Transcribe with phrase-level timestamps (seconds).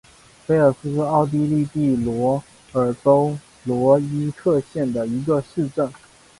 [0.47, 5.93] 菲尔斯是奥地利蒂罗尔州罗伊特县的一个市镇。